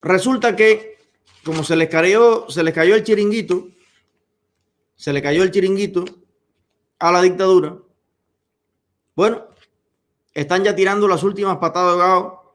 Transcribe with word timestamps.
Resulta 0.00 0.54
que, 0.54 0.98
como 1.44 1.64
se 1.64 1.76
les 1.76 1.88
cayó, 1.88 2.48
se 2.48 2.62
les 2.62 2.74
cayó 2.74 2.94
el 2.94 3.04
chiringuito, 3.04 3.68
se 4.94 5.12
le 5.12 5.22
cayó 5.22 5.42
el 5.42 5.50
chiringuito 5.50 6.04
a 6.98 7.12
la 7.12 7.22
dictadura, 7.22 7.76
bueno, 9.14 9.44
están 10.32 10.62
ya 10.62 10.76
tirando 10.76 11.08
las 11.08 11.24
últimas 11.24 11.56
patadas 11.58 11.94
de 11.94 11.98
gato 11.98 12.54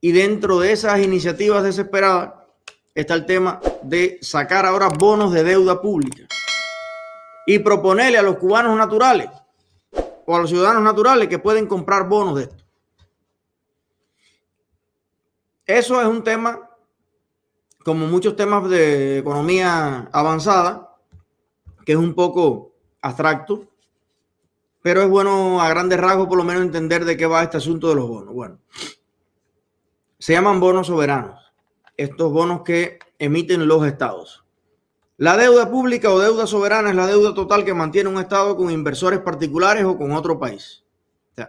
y 0.00 0.12
dentro 0.12 0.58
de 0.58 0.72
esas 0.72 1.00
iniciativas 1.00 1.62
desesperadas 1.62 2.34
está 2.94 3.14
el 3.14 3.24
tema 3.24 3.60
de 3.82 4.18
sacar 4.20 4.66
ahora 4.66 4.88
bonos 4.88 5.32
de 5.32 5.42
deuda 5.42 5.80
pública 5.80 6.26
y 7.46 7.58
proponerle 7.60 8.18
a 8.18 8.22
los 8.22 8.36
cubanos 8.36 8.76
naturales 8.76 9.30
o 10.26 10.36
a 10.36 10.40
los 10.40 10.50
ciudadanos 10.50 10.82
naturales 10.82 11.28
que 11.28 11.38
pueden 11.38 11.66
comprar 11.66 12.06
bonos 12.06 12.36
de 12.36 12.42
esto. 12.42 12.59
Eso 15.70 16.00
es 16.00 16.08
un 16.08 16.24
tema, 16.24 16.68
como 17.84 18.08
muchos 18.08 18.34
temas 18.34 18.68
de 18.68 19.18
economía 19.18 20.08
avanzada, 20.12 20.96
que 21.86 21.92
es 21.92 21.98
un 21.98 22.12
poco 22.12 22.74
abstracto, 23.00 23.68
pero 24.82 25.00
es 25.02 25.08
bueno 25.08 25.62
a 25.62 25.68
grandes 25.68 26.00
rasgos 26.00 26.26
por 26.26 26.38
lo 26.38 26.42
menos 26.42 26.64
entender 26.64 27.04
de 27.04 27.16
qué 27.16 27.24
va 27.24 27.44
este 27.44 27.58
asunto 27.58 27.88
de 27.88 27.94
los 27.94 28.08
bonos. 28.08 28.34
Bueno, 28.34 28.58
se 30.18 30.32
llaman 30.32 30.58
bonos 30.58 30.88
soberanos, 30.88 31.52
estos 31.96 32.32
bonos 32.32 32.62
que 32.62 32.98
emiten 33.20 33.68
los 33.68 33.86
estados. 33.86 34.44
La 35.18 35.36
deuda 35.36 35.70
pública 35.70 36.10
o 36.10 36.18
deuda 36.18 36.48
soberana 36.48 36.90
es 36.90 36.96
la 36.96 37.06
deuda 37.06 37.32
total 37.32 37.64
que 37.64 37.74
mantiene 37.74 38.10
un 38.10 38.18
Estado 38.18 38.56
con 38.56 38.72
inversores 38.72 39.20
particulares 39.20 39.84
o 39.84 39.96
con 39.96 40.10
otro 40.10 40.36
país. 40.36 40.82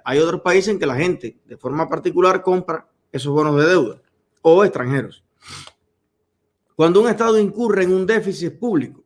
hay 0.05 0.19
otros 0.19 0.41
países 0.41 0.67
en 0.67 0.79
que 0.79 0.85
la 0.85 0.95
gente 0.95 1.39
de 1.43 1.57
forma 1.57 1.89
particular 1.89 2.43
compra 2.43 2.87
esos 3.11 3.33
bonos 3.33 3.57
de 3.57 3.65
deuda 3.65 4.01
o 4.41 4.63
extranjeros. 4.63 5.23
Cuando 6.75 7.01
un 7.01 7.09
Estado 7.09 7.37
incurre 7.39 7.83
en 7.83 7.93
un 7.93 8.05
déficit 8.05 8.57
público 8.57 9.03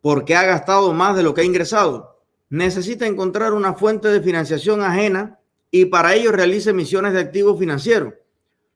porque 0.00 0.36
ha 0.36 0.44
gastado 0.44 0.92
más 0.92 1.16
de 1.16 1.22
lo 1.22 1.34
que 1.34 1.40
ha 1.40 1.44
ingresado, 1.44 2.22
necesita 2.50 3.06
encontrar 3.06 3.52
una 3.52 3.74
fuente 3.74 4.08
de 4.08 4.22
financiación 4.22 4.82
ajena 4.82 5.40
y 5.70 5.86
para 5.86 6.14
ello 6.14 6.32
realiza 6.32 6.70
emisiones 6.70 7.12
de 7.12 7.20
activos 7.20 7.58
financieros. 7.58 8.14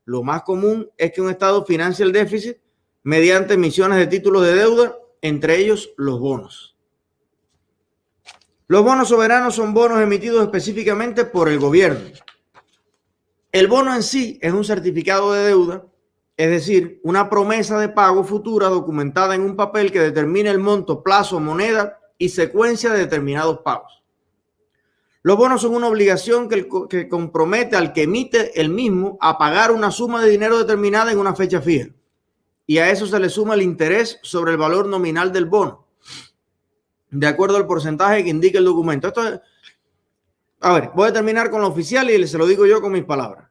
Lo 0.05 0.23
más 0.23 0.43
común 0.43 0.91
es 0.97 1.13
que 1.13 1.23
un 1.23 1.31
Estado 1.31 1.65
financie 1.65 2.05
el 2.05 2.13
déficit 2.13 2.59
mediante 3.03 3.55
emisiones 3.55 3.99
de 3.99 4.07
títulos 4.07 4.43
de 4.43 4.55
deuda, 4.55 4.97
entre 5.21 5.59
ellos 5.59 5.93
los 5.97 6.19
bonos. 6.19 6.77
Los 8.67 8.83
bonos 8.83 9.09
soberanos 9.09 9.55
son 9.55 9.75
bonos 9.75 10.01
emitidos 10.01 10.43
específicamente 10.43 11.25
por 11.25 11.49
el 11.49 11.59
gobierno. 11.59 12.01
El 13.53 13.67
bono 13.67 13.95
en 13.95 14.03
sí 14.03 14.39
es 14.41 14.53
un 14.55 14.65
certificado 14.65 15.33
de 15.35 15.45
deuda, 15.45 15.85
es 16.39 16.49
decir, 16.49 17.01
una 17.05 17.29
promesa 17.29 17.79
de 17.79 17.91
pago 17.91 18.25
futura 18.25 18.69
documentada 18.69 19.35
en 19.35 19.43
un 19.43 19.57
papel 19.57 19.93
que 19.93 20.01
determina 20.01 20.51
el 20.51 20.59
monto, 20.59 21.03
plazo, 21.03 21.39
moneda 21.39 22.01
y 22.17 22.31
secuencia 22.31 22.91
de 22.91 23.01
determinados 23.01 23.59
pagos. 23.59 24.03
Los 25.23 25.37
bonos 25.37 25.61
son 25.61 25.75
una 25.75 25.89
obligación 25.89 26.49
que, 26.49 26.67
que 26.89 27.09
compromete 27.09 27.77
al 27.77 27.93
que 27.93 28.05
emite 28.05 28.59
el 28.59 28.71
mismo 28.71 29.19
a 29.21 29.37
pagar 29.37 29.71
una 29.71 29.91
suma 29.91 30.23
de 30.23 30.31
dinero 30.31 30.59
determinada 30.59 31.13
en 31.13 31.19
una 31.19 31.35
fecha 31.35 31.61
fija 31.61 31.91
y 32.67 32.79
a 32.79 32.91
eso 32.91 33.07
se 33.07 33.21
le 33.21 33.29
suma 33.29 33.53
el 33.53 33.63
interés 33.63 34.19
sobre 34.23 34.53
el 34.53 34.57
valor 34.57 34.87
nominal 34.87 35.31
del 35.31 35.45
bono, 35.45 35.87
de 37.11 37.27
acuerdo 37.27 37.59
al 37.59 37.67
porcentaje 37.67 38.25
que 38.25 38.31
indica 38.31 38.59
el 38.59 38.65
documento. 38.65 39.09
Esto 39.09 39.43
a 40.63 40.73
ver, 40.75 40.91
voy 40.95 41.09
a 41.09 41.13
terminar 41.13 41.51
con 41.51 41.61
lo 41.61 41.67
oficial 41.67 42.09
y 42.09 42.27
se 42.27 42.39
lo 42.39 42.47
digo 42.47 42.67
yo 42.67 42.81
con 42.81 42.93
mis 42.93 43.05
palabras. 43.05 43.49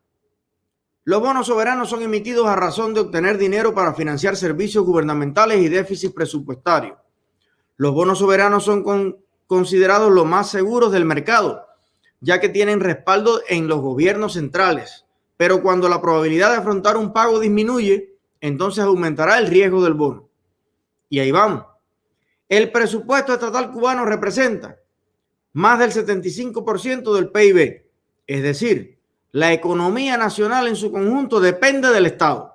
Los 1.04 1.20
bonos 1.20 1.48
soberanos 1.48 1.90
son 1.90 2.04
emitidos 2.04 2.48
a 2.48 2.56
razón 2.56 2.94
de 2.94 3.02
obtener 3.02 3.38
dinero 3.38 3.74
para 3.74 3.94
financiar 3.94 4.38
servicios 4.38 4.86
gubernamentales 4.86 5.60
y 5.60 5.68
déficit 5.68 6.14
presupuestario. 6.14 6.98
Los 7.76 7.94
bonos 7.94 8.20
soberanos 8.20 8.64
son 8.64 9.18
considerados 9.46 10.12
los 10.12 10.26
más 10.26 10.50
seguros 10.50 10.94
del 10.94 11.04
mercado, 11.04 11.66
ya 12.22 12.40
que 12.40 12.48
tienen 12.48 12.80
respaldo 12.80 13.42
en 13.50 13.68
los 13.68 13.82
gobiernos 13.82 14.34
centrales. 14.34 15.06
Pero 15.36 15.62
cuando 15.62 15.90
la 15.90 16.02
probabilidad 16.02 16.52
de 16.52 16.58
afrontar 16.58 16.96
un 16.96 17.12
pago 17.12 17.40
disminuye, 17.40 18.16
entonces 18.40 18.86
aumentará 18.86 19.38
el 19.38 19.48
riesgo 19.48 19.84
del 19.84 19.96
bono. 19.96 20.30
Y 21.10 21.20
ahí 21.20 21.32
vamos. 21.32 21.66
El 22.48 22.72
presupuesto 22.72 23.34
estatal 23.34 23.72
cubano 23.72 24.06
representa 24.06 24.78
más 25.54 25.80
del 25.80 25.92
75% 25.92 27.14
del 27.14 27.32
PIB. 27.32 27.86
Es 28.28 28.44
decir, 28.44 29.00
la 29.32 29.54
economía 29.54 30.18
nacional 30.18 30.68
en 30.68 30.76
su 30.76 30.92
conjunto 30.92 31.40
depende 31.40 31.90
del 31.90 32.06
Estado. 32.06 32.54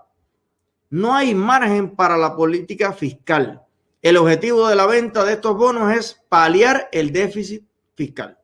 No 0.90 1.14
hay 1.14 1.34
margen 1.34 1.96
para 1.96 2.16
la 2.16 2.36
política 2.36 2.92
fiscal. 2.92 3.62
El 4.02 4.16
objetivo 4.16 4.68
de 4.68 4.76
la 4.76 4.86
venta 4.86 5.24
de 5.24 5.32
estos 5.32 5.56
bonos 5.56 5.96
es 5.96 6.22
paliar 6.28 6.88
el 6.92 7.12
déficit 7.12 7.64
fiscal. 7.94 8.38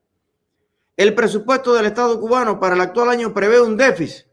El 0.96 1.14
presupuesto 1.14 1.74
del 1.74 1.86
Estado 1.86 2.20
cubano 2.20 2.60
para 2.60 2.74
el 2.74 2.80
actual 2.80 3.10
año 3.10 3.32
prevé 3.32 3.60
un 3.60 3.76
déficit 3.76 4.26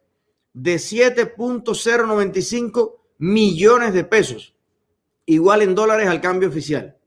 de 0.54 0.76
7.095 0.76 2.96
millones 3.18 3.94
de 3.94 4.04
pesos, 4.04 4.56
igual 5.26 5.62
en 5.62 5.76
dólares 5.76 6.08
al 6.08 6.22
cambio 6.22 6.50
oficial, 6.50 6.98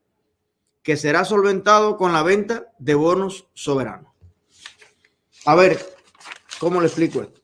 que 0.82 0.96
será 0.96 1.24
solventado 1.24 1.96
con 1.96 2.12
la 2.12 2.22
venta 2.22 2.72
de 2.78 2.94
bonos 2.94 3.48
soberanos. 3.54 4.12
A 5.46 5.54
ver, 5.54 5.78
¿cómo 6.58 6.80
le 6.80 6.86
explico 6.86 7.22
esto? 7.22 7.40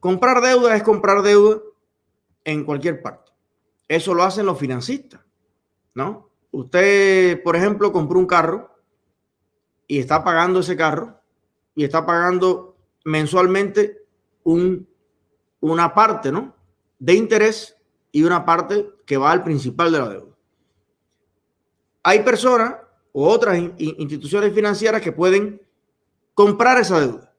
Comprar 0.00 0.40
deuda 0.40 0.76
es 0.76 0.82
comprar 0.82 1.22
deuda 1.22 1.60
en 2.44 2.64
cualquier 2.64 3.02
parte. 3.02 3.32
Eso 3.88 4.14
lo 4.14 4.22
hacen 4.22 4.46
los 4.46 4.58
financistas, 4.58 5.20
¿no? 5.94 6.30
Usted, 6.50 7.42
por 7.42 7.56
ejemplo, 7.56 7.92
compró 7.92 8.18
un 8.18 8.26
carro 8.26 8.74
y 9.86 9.98
está 9.98 10.22
pagando 10.22 10.60
ese 10.60 10.76
carro 10.76 11.20
y 11.74 11.84
está 11.84 12.06
pagando 12.06 12.76
mensualmente 13.04 14.06
un 14.44 14.88
una 15.60 15.94
parte, 15.94 16.30
¿no? 16.32 16.54
De 16.98 17.14
interés 17.14 17.76
y 18.12 18.22
una 18.22 18.44
parte 18.44 18.90
que 19.06 19.16
va 19.16 19.30
al 19.30 19.42
principal 19.42 19.92
de 19.92 19.98
la 19.98 20.08
deuda. 20.08 20.36
Hay 22.08 22.20
personas 22.22 22.74
o 23.12 23.28
otras 23.28 23.58
instituciones 23.58 24.54
financieras 24.54 25.02
que 25.02 25.12
pueden 25.12 25.60
comprar 26.32 26.80
esa 26.80 27.00
deuda. 27.00 27.34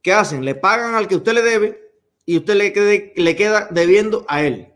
¿Qué 0.00 0.14
hacen? 0.14 0.42
Le 0.42 0.54
pagan 0.54 0.94
al 0.94 1.06
que 1.06 1.16
usted 1.16 1.34
le 1.34 1.42
debe 1.42 1.92
y 2.24 2.38
usted 2.38 2.54
le, 2.54 3.12
le 3.14 3.36
queda 3.36 3.68
debiendo 3.70 4.24
a 4.28 4.42
él. 4.42 4.72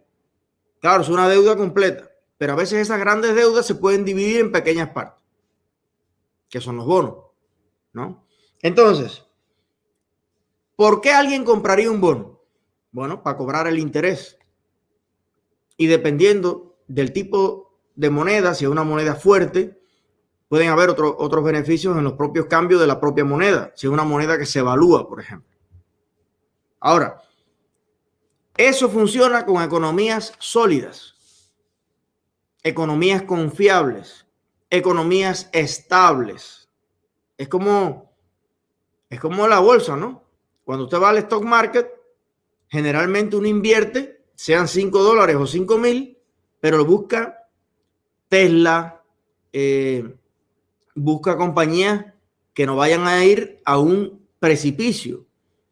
Claro, 0.80 1.00
es 1.00 1.08
una 1.08 1.30
deuda 1.30 1.56
completa, 1.56 2.10
pero 2.36 2.52
a 2.52 2.56
veces 2.56 2.80
esas 2.80 3.00
grandes 3.00 3.34
deudas 3.34 3.66
se 3.66 3.76
pueden 3.76 4.04
dividir 4.04 4.40
en 4.40 4.52
pequeñas 4.52 4.90
partes, 4.90 5.24
que 6.50 6.60
son 6.60 6.76
los 6.76 6.84
bonos, 6.84 7.14
¿no? 7.94 8.26
Entonces, 8.60 9.24
¿Por 10.76 11.00
qué 11.00 11.12
alguien 11.12 11.44
compraría 11.44 11.90
un 11.90 12.00
bono? 12.00 12.40
Bueno, 12.90 13.22
para 13.22 13.36
cobrar 13.38 13.66
el 13.66 13.78
interés. 13.78 14.38
Y 15.76 15.86
dependiendo 15.86 16.78
del 16.86 17.12
tipo 17.12 17.69
de 17.94 18.10
moneda, 18.10 18.54
si 18.54 18.64
es 18.64 18.70
una 18.70 18.84
moneda 18.84 19.14
fuerte, 19.14 19.80
pueden 20.48 20.68
haber 20.68 20.90
otros 20.90 21.44
beneficios 21.44 21.96
en 21.96 22.04
los 22.04 22.14
propios 22.14 22.46
cambios 22.46 22.80
de 22.80 22.86
la 22.86 22.98
propia 22.98 23.24
moneda, 23.24 23.72
si 23.76 23.86
es 23.86 23.92
una 23.92 24.04
moneda 24.04 24.36
que 24.36 24.46
se 24.46 24.58
evalúa, 24.58 25.08
por 25.08 25.20
ejemplo. 25.20 25.48
Ahora, 26.80 27.22
eso 28.56 28.88
funciona 28.88 29.46
con 29.46 29.62
economías 29.62 30.34
sólidas, 30.38 31.14
economías 32.62 33.22
confiables, 33.22 34.26
economías 34.70 35.48
estables. 35.52 36.68
Es 37.38 37.48
como, 37.48 38.12
es 39.08 39.20
como 39.20 39.46
la 39.46 39.60
bolsa, 39.60 39.96
¿no? 39.96 40.24
Cuando 40.64 40.84
usted 40.84 41.00
va 41.00 41.10
al 41.10 41.18
stock 41.18 41.44
market, 41.44 41.90
generalmente 42.68 43.36
uno 43.36 43.46
invierte, 43.46 44.24
sean 44.34 44.68
5 44.68 45.02
dólares 45.02 45.36
o 45.36 45.46
5 45.46 45.78
mil, 45.78 46.18
pero 46.60 46.84
busca 46.84 47.39
Tesla, 48.30 49.02
eh, 49.52 50.14
busca 50.94 51.36
compañías 51.36 52.06
que 52.54 52.64
no 52.64 52.76
vayan 52.76 53.06
a 53.08 53.24
ir 53.24 53.60
a 53.64 53.78
un 53.78 54.24
precipicio, 54.38 55.26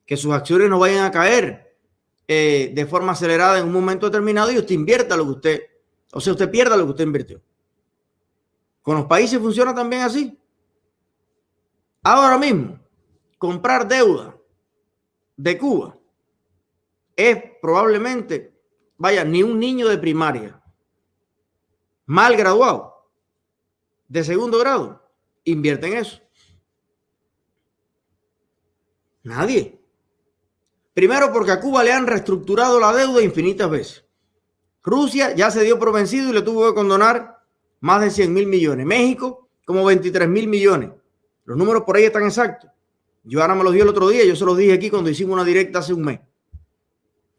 que 0.05 0.17
sus 0.17 0.33
acciones 0.33 0.69
no 0.69 0.81
vayan 0.81 1.05
a 1.05 1.13
caer 1.13 1.77
eh, 2.27 2.73
de 2.75 2.87
forma 2.87 3.13
acelerada 3.13 3.61
en 3.61 3.67
un 3.67 3.73
momento 3.73 4.07
determinado 4.07 4.51
y 4.51 4.59
usted 4.59 4.75
invierta 4.75 5.17
lo 5.17 5.25
que 5.25 5.31
usted, 5.31 5.63
o 6.13 6.21
sea, 6.21 6.33
usted 6.33 6.51
pierda 6.51 6.77
lo 6.77 6.85
que 6.85 6.91
usted 6.91 7.05
invirtió. 7.05 7.41
Con 8.83 8.97
los 8.97 9.07
países 9.07 9.39
funciona 9.39 9.73
también 9.73 10.03
así. 10.03 10.37
Ahora 12.03 12.39
mismo, 12.39 12.81
comprar 13.39 13.87
deuda 13.87 14.37
de 15.37 15.57
Cuba 15.57 15.97
es 17.15 17.41
probablemente, 17.63 18.53
vaya, 18.97 19.25
ni 19.25 19.45
un 19.45 19.61
niño 19.61 19.87
de 19.87 19.99
primaria, 19.99 20.61
mal 22.09 22.37
graduado, 22.37 23.07
de 24.09 24.25
segundo 24.25 24.59
grado, 24.59 25.07
invierte 25.45 25.89
en 25.89 25.99
eso. 25.99 26.21
Nadie. 29.23 29.79
Primero 30.95 31.31
porque 31.31 31.53
a 31.53 31.61
Cuba 31.61 31.85
le 31.85 31.93
han 31.93 32.07
reestructurado 32.07 32.81
la 32.81 32.95
deuda 32.95 33.23
infinitas 33.23 33.71
veces. 33.71 34.05
Rusia 34.83 35.35
ya 35.35 35.51
se 35.51 35.63
dio 35.63 35.79
por 35.79 35.93
vencido 35.93 36.31
y 36.31 36.33
le 36.33 36.41
tuvo 36.41 36.67
que 36.67 36.75
condonar 36.75 37.45
más 37.81 38.01
de 38.01 38.11
100 38.11 38.33
mil 38.33 38.47
millones. 38.47 38.87
México 38.87 39.51
como 39.67 39.85
23 39.85 40.27
mil 40.29 40.49
millones. 40.49 40.91
Los 41.45 41.59
números 41.59 41.83
por 41.85 41.97
ahí 41.97 42.05
están 42.05 42.25
exactos. 42.25 42.71
Yo 43.23 43.43
ahora 43.43 43.55
me 43.55 43.65
los 43.65 43.75
di 43.75 43.81
el 43.81 43.89
otro 43.89 44.09
día, 44.09 44.25
yo 44.25 44.35
se 44.35 44.47
los 44.47 44.57
dije 44.57 44.73
aquí 44.73 44.89
cuando 44.89 45.11
hicimos 45.11 45.35
una 45.35 45.45
directa 45.45 45.81
hace 45.81 45.93
un 45.93 46.03
mes. 46.03 46.21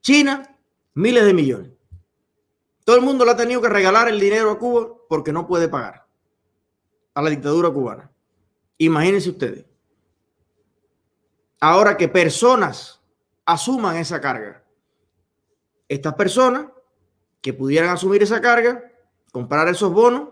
China, 0.02 0.44
miles 0.94 1.26
de 1.26 1.34
millones. 1.34 1.79
Todo 2.90 2.98
el 2.98 3.06
mundo 3.06 3.24
le 3.24 3.30
ha 3.30 3.38
tenido 3.38 3.62
que 3.62 3.70
regalar 3.70 4.08
el 4.08 4.20
dinero 4.20 4.50
a 4.50 4.58
Cuba 4.58 4.88
porque 5.08 5.32
no 5.32 5.46
puede 5.46 5.68
pagar 5.68 6.08
a 7.14 7.22
la 7.22 7.30
dictadura 7.30 7.70
cubana. 7.70 8.12
Imagínense 8.80 9.30
ustedes. 9.30 9.64
Ahora 11.60 11.96
que 11.96 12.08
personas 12.08 13.00
asuman 13.46 13.98
esa 13.98 14.20
carga. 14.20 14.64
Estas 15.88 16.16
personas 16.16 16.66
que 17.42 17.54
pudieran 17.54 17.92
asumir 17.92 18.24
esa 18.24 18.42
carga, 18.42 18.84
comprar 19.32 19.68
esos 19.68 19.94
bonos, 19.94 20.30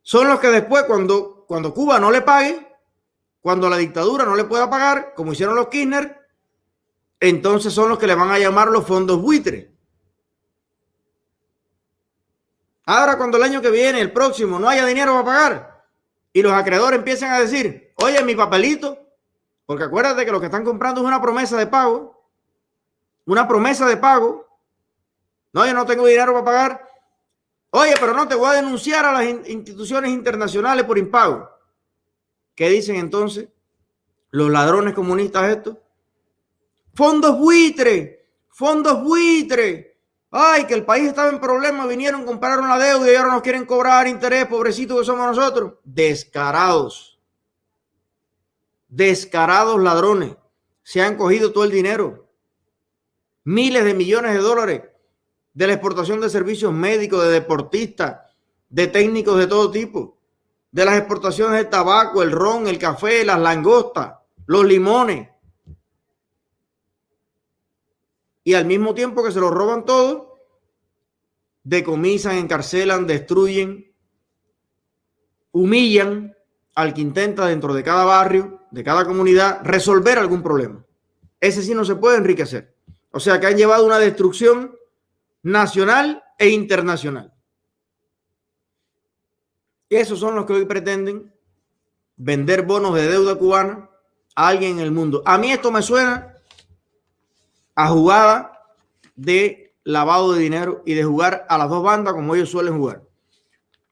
son 0.00 0.26
los 0.26 0.40
que 0.40 0.48
después, 0.48 0.84
cuando, 0.84 1.44
cuando 1.46 1.74
Cuba 1.74 2.00
no 2.00 2.10
le 2.10 2.22
pague, 2.22 2.66
cuando 3.42 3.68
la 3.68 3.76
dictadura 3.76 4.24
no 4.24 4.34
le 4.34 4.44
pueda 4.44 4.70
pagar, 4.70 5.12
como 5.14 5.34
hicieron 5.34 5.54
los 5.54 5.68
Kirchner, 5.68 6.18
entonces 7.20 7.74
son 7.74 7.90
los 7.90 7.98
que 7.98 8.06
le 8.06 8.14
van 8.14 8.30
a 8.30 8.38
llamar 8.38 8.68
los 8.68 8.86
fondos 8.86 9.20
buitres. 9.20 9.71
Ahora, 12.86 13.16
cuando 13.16 13.36
el 13.36 13.44
año 13.44 13.62
que 13.62 13.70
viene, 13.70 14.00
el 14.00 14.12
próximo, 14.12 14.58
no 14.58 14.68
haya 14.68 14.84
dinero 14.86 15.12
para 15.12 15.24
pagar 15.24 15.72
y 16.32 16.42
los 16.42 16.52
acreedores 16.52 16.98
empiezan 16.98 17.32
a 17.32 17.40
decir, 17.40 17.92
oye, 17.96 18.22
mi 18.24 18.34
papelito, 18.34 18.98
porque 19.66 19.84
acuérdate 19.84 20.24
que 20.24 20.32
lo 20.32 20.40
que 20.40 20.46
están 20.46 20.64
comprando 20.64 21.00
es 21.00 21.06
una 21.06 21.20
promesa 21.20 21.56
de 21.56 21.66
pago, 21.66 22.26
una 23.26 23.46
promesa 23.46 23.86
de 23.86 23.96
pago. 23.96 24.48
No, 25.52 25.66
yo 25.66 25.74
no 25.74 25.86
tengo 25.86 26.06
dinero 26.06 26.32
para 26.32 26.44
pagar. 26.44 26.88
Oye, 27.70 27.94
pero 28.00 28.14
no 28.14 28.26
te 28.26 28.34
voy 28.34 28.48
a 28.50 28.56
denunciar 28.56 29.04
a 29.04 29.12
las 29.12 29.24
instituciones 29.48 30.10
internacionales 30.10 30.84
por 30.84 30.98
impago. 30.98 31.48
¿Qué 32.54 32.68
dicen 32.68 32.96
entonces 32.96 33.48
los 34.30 34.50
ladrones 34.50 34.94
comunistas 34.94 35.50
estos? 35.50 35.76
Fondos 36.94 37.38
buitre, 37.38 38.26
fondos 38.48 39.02
buitre. 39.02 39.91
Ay, 40.34 40.64
que 40.64 40.72
el 40.72 40.86
país 40.86 41.08
estaba 41.08 41.28
en 41.28 41.38
problemas, 41.38 41.86
vinieron, 41.86 42.24
compraron 42.24 42.66
la 42.66 42.78
deuda 42.78 43.12
y 43.12 43.14
ahora 43.14 43.32
nos 43.32 43.42
quieren 43.42 43.66
cobrar 43.66 44.08
interés, 44.08 44.46
pobrecitos 44.46 44.98
que 44.98 45.04
somos 45.04 45.36
nosotros. 45.36 45.74
Descarados. 45.84 47.20
Descarados 48.88 49.78
ladrones. 49.80 50.34
Se 50.82 51.02
han 51.02 51.16
cogido 51.16 51.52
todo 51.52 51.64
el 51.64 51.70
dinero. 51.70 52.26
Miles 53.44 53.84
de 53.84 53.92
millones 53.92 54.32
de 54.32 54.38
dólares 54.38 54.82
de 55.52 55.66
la 55.66 55.74
exportación 55.74 56.18
de 56.20 56.30
servicios 56.30 56.72
médicos, 56.72 57.22
de 57.24 57.30
deportistas, 57.30 58.20
de 58.70 58.86
técnicos 58.86 59.38
de 59.38 59.46
todo 59.46 59.70
tipo, 59.70 60.16
de 60.70 60.86
las 60.86 60.96
exportaciones 60.96 61.58
de 61.58 61.66
tabaco, 61.66 62.22
el 62.22 62.32
ron, 62.32 62.66
el 62.68 62.78
café, 62.78 63.22
las 63.22 63.38
langostas, 63.38 64.14
los 64.46 64.64
limones. 64.64 65.28
Y 68.44 68.54
al 68.54 68.64
mismo 68.64 68.94
tiempo 68.94 69.22
que 69.22 69.32
se 69.32 69.40
lo 69.40 69.50
roban 69.50 69.84
todo, 69.84 70.38
decomisan, 71.62 72.36
encarcelan, 72.36 73.06
destruyen, 73.06 73.92
humillan 75.52 76.36
al 76.74 76.94
que 76.94 77.00
intenta 77.00 77.46
dentro 77.46 77.74
de 77.74 77.82
cada 77.82 78.04
barrio, 78.04 78.60
de 78.70 78.82
cada 78.82 79.04
comunidad, 79.04 79.60
resolver 79.62 80.18
algún 80.18 80.42
problema. 80.42 80.84
Ese 81.40 81.62
sí 81.62 81.74
no 81.74 81.84
se 81.84 81.96
puede 81.96 82.18
enriquecer. 82.18 82.74
O 83.10 83.20
sea 83.20 83.38
que 83.38 83.46
han 83.46 83.56
llevado 83.56 83.84
una 83.84 83.98
destrucción 83.98 84.74
nacional 85.42 86.24
e 86.38 86.48
internacional. 86.48 87.32
Esos 89.90 90.18
son 90.18 90.34
los 90.34 90.46
que 90.46 90.54
hoy 90.54 90.64
pretenden 90.64 91.34
vender 92.16 92.62
bonos 92.62 92.94
de 92.94 93.08
deuda 93.08 93.34
cubana 93.34 93.90
a 94.34 94.48
alguien 94.48 94.78
en 94.78 94.80
el 94.80 94.90
mundo. 94.90 95.22
A 95.26 95.36
mí 95.36 95.52
esto 95.52 95.70
me 95.70 95.82
suena 95.82 96.38
a 97.74 97.88
jugada 97.88 98.60
de 99.16 99.74
lavado 99.84 100.32
de 100.32 100.40
dinero 100.40 100.82
y 100.86 100.94
de 100.94 101.04
jugar 101.04 101.46
a 101.48 101.58
las 101.58 101.68
dos 101.68 101.82
bandas 101.82 102.14
como 102.14 102.34
ellos 102.34 102.50
suelen 102.50 102.76
jugar. 102.76 103.02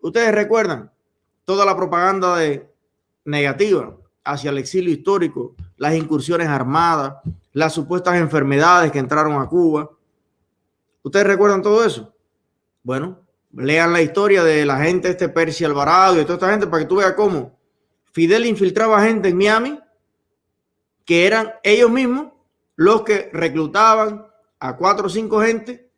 Ustedes 0.01 0.35
recuerdan 0.35 0.91
toda 1.45 1.65
la 1.65 1.77
propaganda 1.77 2.37
de 2.37 2.69
negativa 3.25 3.97
hacia 4.25 4.51
el 4.51 4.59
exilio 4.59 4.93
histórico, 4.93 5.55
las 5.77 5.95
incursiones 5.95 6.49
armadas, 6.49 7.15
las 7.53 7.73
supuestas 7.73 8.17
enfermedades 8.17 8.93
que 8.93 8.99
entraron 8.99 9.41
a 9.41 9.49
Cuba. 9.49 9.91
¿Ustedes 11.03 11.27
recuerdan 11.27 11.63
todo 11.63 11.85
eso? 11.85 12.15
Bueno, 12.83 13.21
lean 13.53 13.93
la 13.93 14.03
historia 14.03 14.45
de 14.45 14.65
la 14.65 14.79
gente, 14.79 15.11
este 15.11 15.29
Percy 15.29 15.65
Alvarado 15.65 16.21
y 16.21 16.25
toda 16.25 16.35
esta 16.35 16.51
gente 16.51 16.67
para 16.67 16.83
que 16.83 16.89
tú 16.89 16.97
veas 16.97 17.15
cómo 17.15 17.59
Fidel 18.13 18.47
infiltraba 18.47 19.03
gente 19.05 19.29
en 19.29 19.37
Miami 19.37 19.81
que 21.05 21.27
eran 21.27 21.53
ellos 21.63 21.91
mismos 21.91 22.30
los 22.81 23.03
que 23.03 23.29
reclutaban 23.35 24.27
a 24.59 24.75
cuatro 24.79 25.09
o 25.09 25.11
cinco 25.11 25.43
gente 25.43 25.93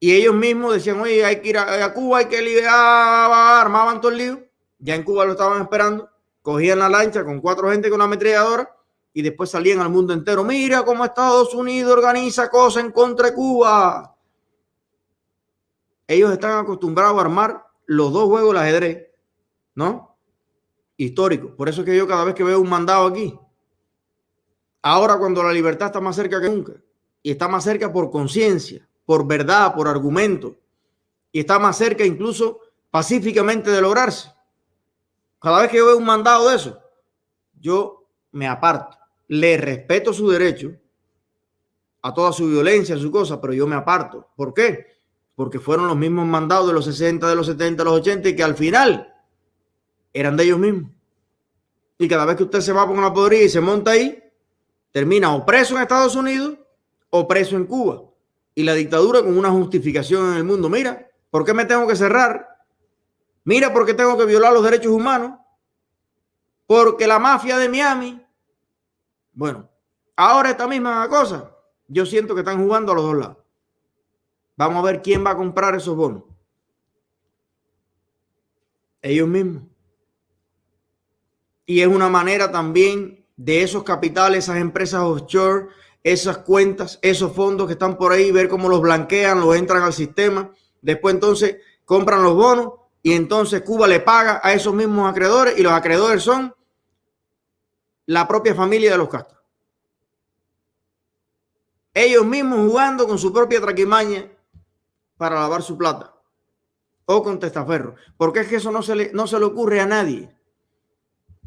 y 0.00 0.14
ellos 0.14 0.34
mismos 0.34 0.72
decían, 0.72 0.98
oye, 0.98 1.22
hay 1.22 1.42
que 1.42 1.50
ir 1.50 1.58
a, 1.58 1.92
Cuba, 1.92 2.20
hay 2.20 2.24
que 2.24 2.40
liberar, 2.40 3.60
armaban 3.60 4.00
todo 4.00 4.12
el 4.12 4.16
lío. 4.16 4.40
Ya 4.78 4.94
en 4.94 5.02
Cuba 5.02 5.26
lo 5.26 5.32
estaban 5.32 5.60
esperando, 5.60 6.08
cogían 6.40 6.78
la 6.78 6.88
lancha 6.88 7.22
con 7.22 7.38
cuatro 7.42 7.70
gente 7.70 7.90
con 7.90 7.96
una 7.96 8.06
ametralladora 8.06 8.74
y 9.12 9.20
después 9.20 9.50
salían 9.50 9.80
al 9.80 9.90
mundo 9.90 10.14
entero. 10.14 10.42
Mira 10.42 10.86
cómo 10.86 11.04
Estados 11.04 11.52
Unidos 11.52 11.92
organiza 11.92 12.48
cosas 12.48 12.84
en 12.84 12.92
contra 12.92 13.28
de 13.28 13.34
Cuba. 13.34 14.16
Ellos 16.06 16.32
están 16.32 16.60
acostumbrados 16.60 17.18
a 17.18 17.20
armar 17.20 17.62
los 17.84 18.10
dos 18.10 18.24
juegos 18.24 18.54
del 18.54 18.62
ajedrez, 18.62 19.10
¿no? 19.74 20.16
Histórico. 20.96 21.54
Por 21.54 21.68
eso 21.68 21.82
es 21.82 21.84
que 21.84 21.94
yo 21.94 22.08
cada 22.08 22.24
vez 22.24 22.34
que 22.34 22.42
veo 22.42 22.58
un 22.58 22.70
mandado 22.70 23.06
aquí, 23.06 23.38
ahora 24.86 25.18
cuando 25.18 25.42
la 25.42 25.52
libertad 25.52 25.88
está 25.88 26.00
más 26.00 26.14
cerca 26.14 26.40
que 26.40 26.48
nunca, 26.48 26.72
y 27.20 27.32
está 27.32 27.48
más 27.48 27.64
cerca 27.64 27.92
por 27.92 28.08
conciencia, 28.08 28.88
por 29.04 29.26
verdad, 29.26 29.74
por 29.74 29.88
argumento, 29.88 30.56
y 31.32 31.40
está 31.40 31.58
más 31.58 31.76
cerca 31.76 32.04
incluso 32.04 32.60
pacíficamente 32.90 33.70
de 33.70 33.80
lograrse. 33.80 34.32
Cada 35.40 35.60
vez 35.60 35.70
que 35.70 35.78
yo 35.78 35.86
veo 35.86 35.96
un 35.96 36.04
mandado 36.04 36.48
de 36.48 36.56
eso, 36.56 36.80
yo 37.60 38.06
me 38.30 38.46
aparto, 38.46 38.96
le 39.26 39.56
respeto 39.56 40.12
su 40.12 40.30
derecho 40.30 40.72
a 42.02 42.14
toda 42.14 42.32
su 42.32 42.46
violencia, 42.46 42.94
a 42.94 42.98
su 42.98 43.10
cosa, 43.10 43.40
pero 43.40 43.52
yo 43.52 43.66
me 43.66 43.74
aparto. 43.74 44.28
¿Por 44.36 44.54
qué? 44.54 44.86
Porque 45.34 45.58
fueron 45.58 45.88
los 45.88 45.96
mismos 45.96 46.26
mandados 46.26 46.68
de 46.68 46.74
los 46.74 46.84
60, 46.84 47.28
de 47.28 47.34
los 47.34 47.46
70, 47.46 47.82
de 47.82 47.90
los 47.90 47.98
80 47.98 48.28
y 48.28 48.36
que 48.36 48.44
al 48.44 48.54
final 48.54 49.12
eran 50.12 50.36
de 50.36 50.44
ellos 50.44 50.60
mismos. 50.60 50.92
Y 51.98 52.06
cada 52.06 52.24
vez 52.24 52.36
que 52.36 52.44
usted 52.44 52.60
se 52.60 52.72
va 52.72 52.86
por 52.86 52.96
una 52.96 53.12
podrida 53.12 53.42
y 53.42 53.48
se 53.48 53.60
monta 53.60 53.90
ahí, 53.90 54.22
termina 54.96 55.34
o 55.34 55.44
preso 55.44 55.76
en 55.76 55.82
Estados 55.82 56.16
Unidos 56.16 56.56
o 57.10 57.28
preso 57.28 57.54
en 57.54 57.66
Cuba. 57.66 58.02
Y 58.54 58.62
la 58.62 58.72
dictadura 58.72 59.20
con 59.20 59.36
una 59.36 59.50
justificación 59.50 60.30
en 60.30 60.38
el 60.38 60.44
mundo. 60.44 60.70
Mira, 60.70 61.10
¿por 61.28 61.44
qué 61.44 61.52
me 61.52 61.66
tengo 61.66 61.86
que 61.86 61.94
cerrar? 61.94 62.64
Mira, 63.44 63.74
¿por 63.74 63.84
qué 63.84 63.92
tengo 63.92 64.16
que 64.16 64.24
violar 64.24 64.54
los 64.54 64.64
derechos 64.64 64.90
humanos? 64.90 65.38
Porque 66.66 67.06
la 67.06 67.18
mafia 67.18 67.58
de 67.58 67.68
Miami. 67.68 68.26
Bueno, 69.34 69.68
ahora 70.16 70.48
esta 70.48 70.66
misma 70.66 71.06
cosa, 71.10 71.54
yo 71.88 72.06
siento 72.06 72.34
que 72.34 72.40
están 72.40 72.64
jugando 72.64 72.92
a 72.92 72.94
los 72.94 73.04
dos 73.04 73.16
lados. 73.16 73.36
Vamos 74.56 74.78
a 74.78 74.86
ver 74.86 75.02
quién 75.02 75.22
va 75.22 75.32
a 75.32 75.36
comprar 75.36 75.74
esos 75.74 75.94
bonos. 75.94 76.22
Ellos 79.02 79.28
mismos. 79.28 79.62
Y 81.66 81.82
es 81.82 81.86
una 81.86 82.08
manera 82.08 82.50
también 82.50 83.25
de 83.36 83.62
esos 83.62 83.84
capitales, 83.84 84.44
esas 84.44 84.56
empresas 84.56 85.02
offshore, 85.02 85.68
esas 86.02 86.38
cuentas, 86.38 86.98
esos 87.02 87.32
fondos 87.32 87.66
que 87.66 87.74
están 87.74 87.98
por 87.98 88.12
ahí, 88.12 88.30
ver 88.32 88.48
cómo 88.48 88.68
los 88.68 88.80
blanquean, 88.80 89.40
los 89.40 89.56
entran 89.56 89.82
al 89.82 89.92
sistema. 89.92 90.50
Después 90.80 91.14
entonces 91.14 91.56
compran 91.84 92.22
los 92.22 92.34
bonos 92.34 92.74
y 93.02 93.12
entonces 93.12 93.62
Cuba 93.62 93.86
le 93.86 94.00
paga 94.00 94.40
a 94.42 94.52
esos 94.52 94.74
mismos 94.74 95.10
acreedores 95.10 95.58
y 95.58 95.62
los 95.62 95.72
acreedores 95.72 96.22
son 96.22 96.54
la 98.06 98.26
propia 98.26 98.54
familia 98.54 98.92
de 98.92 98.98
los 98.98 99.08
Castro. 99.08 99.36
Ellos 101.92 102.24
mismos 102.26 102.68
jugando 102.68 103.06
con 103.06 103.18
su 103.18 103.32
propia 103.32 103.60
traquimaña 103.60 104.30
para 105.16 105.40
lavar 105.40 105.62
su 105.62 105.76
plata 105.76 106.14
o 107.06 107.22
con 107.22 107.38
testaferro. 107.38 107.94
Porque 108.16 108.40
es 108.40 108.48
que 108.48 108.56
eso 108.56 108.70
no 108.70 108.82
se 108.82 109.12
no 109.12 109.26
se 109.26 109.38
le 109.38 109.44
ocurre 109.44 109.80
a 109.80 109.86
nadie. 109.86 110.32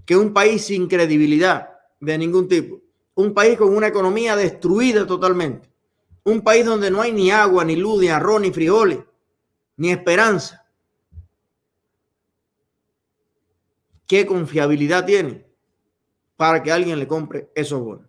Que 0.05 0.17
un 0.17 0.34
país 0.34 0.65
sin 0.65 0.88
credibilidad 0.88 1.68
de 2.00 2.18
ningún 2.18 2.48
tipo, 2.48 2.82
un 3.15 3.34
país 3.34 3.58
con 3.58 3.75
una 3.75 3.88
economía 3.88 4.36
destruida 4.36 5.06
totalmente, 5.06 5.70
un 6.24 6.41
país 6.41 6.65
donde 6.65 6.91
no 6.91 7.01
hay 7.01 7.12
ni 7.12 7.32
agua, 7.32 7.65
ni 7.65 7.75
luz, 7.75 8.01
ni 8.01 8.08
arroz, 8.08 8.41
ni 8.41 8.51
frijoles, 8.51 9.00
ni 9.77 9.91
esperanza. 9.91 10.65
¿Qué 14.08 14.25
confiabilidad 14.25 15.06
tiene 15.06 15.46
para 16.36 16.63
que 16.63 16.72
alguien 16.72 16.98
le 16.98 17.08
compre 17.08 17.51
esos 17.53 17.79
bonos? 17.79 18.08